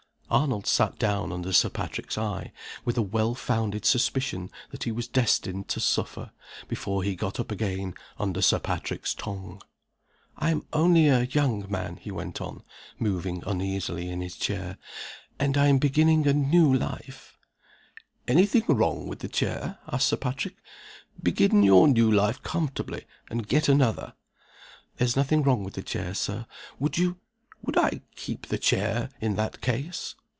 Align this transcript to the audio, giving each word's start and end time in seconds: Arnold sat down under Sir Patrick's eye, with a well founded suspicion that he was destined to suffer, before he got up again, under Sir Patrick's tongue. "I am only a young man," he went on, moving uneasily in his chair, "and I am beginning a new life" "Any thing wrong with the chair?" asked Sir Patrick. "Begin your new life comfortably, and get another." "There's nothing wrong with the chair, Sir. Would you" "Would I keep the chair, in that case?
Arnold 0.33 0.65
sat 0.65 0.97
down 0.97 1.33
under 1.33 1.51
Sir 1.51 1.67
Patrick's 1.67 2.17
eye, 2.17 2.53
with 2.85 2.97
a 2.97 3.01
well 3.01 3.35
founded 3.35 3.83
suspicion 3.83 4.49
that 4.69 4.83
he 4.83 4.91
was 4.93 5.05
destined 5.05 5.67
to 5.67 5.81
suffer, 5.81 6.31
before 6.69 7.03
he 7.03 7.17
got 7.17 7.37
up 7.37 7.51
again, 7.51 7.95
under 8.17 8.41
Sir 8.41 8.57
Patrick's 8.57 9.13
tongue. 9.13 9.61
"I 10.37 10.51
am 10.51 10.65
only 10.71 11.09
a 11.09 11.23
young 11.25 11.69
man," 11.69 11.97
he 11.97 12.11
went 12.11 12.39
on, 12.39 12.63
moving 12.97 13.43
uneasily 13.45 14.07
in 14.09 14.21
his 14.21 14.37
chair, 14.37 14.77
"and 15.37 15.57
I 15.57 15.67
am 15.67 15.79
beginning 15.79 16.25
a 16.25 16.31
new 16.33 16.73
life" 16.73 17.37
"Any 18.25 18.45
thing 18.45 18.63
wrong 18.69 19.09
with 19.09 19.19
the 19.19 19.27
chair?" 19.27 19.79
asked 19.91 20.07
Sir 20.07 20.15
Patrick. 20.15 20.55
"Begin 21.21 21.61
your 21.61 21.89
new 21.89 22.09
life 22.09 22.41
comfortably, 22.41 23.03
and 23.29 23.49
get 23.49 23.67
another." 23.67 24.13
"There's 24.95 25.17
nothing 25.17 25.43
wrong 25.43 25.65
with 25.65 25.73
the 25.73 25.83
chair, 25.83 26.13
Sir. 26.13 26.45
Would 26.79 26.97
you" 26.97 27.17
"Would 27.63 27.77
I 27.77 27.99
keep 28.15 28.47
the 28.47 28.57
chair, 28.57 29.09
in 29.19 29.35
that 29.35 29.59
case? 29.59 30.15